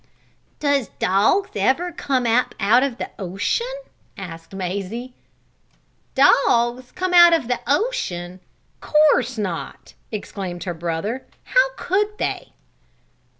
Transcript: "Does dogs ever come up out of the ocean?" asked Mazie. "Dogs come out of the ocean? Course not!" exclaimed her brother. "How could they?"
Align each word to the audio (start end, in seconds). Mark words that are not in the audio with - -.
"Does 0.59 0.89
dogs 0.97 1.51
ever 1.55 1.91
come 1.91 2.25
up 2.25 2.55
out 2.59 2.81
of 2.81 2.97
the 2.97 3.11
ocean?" 3.19 3.67
asked 4.17 4.51
Mazie. 4.55 5.13
"Dogs 6.15 6.91
come 6.93 7.13
out 7.13 7.33
of 7.33 7.47
the 7.47 7.59
ocean? 7.67 8.39
Course 8.79 9.37
not!" 9.37 9.93
exclaimed 10.11 10.63
her 10.63 10.73
brother. 10.73 11.27
"How 11.43 11.75
could 11.77 12.17
they?" 12.17 12.53